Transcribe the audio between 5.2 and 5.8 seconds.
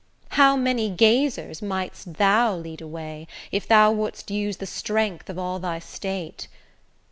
of all thy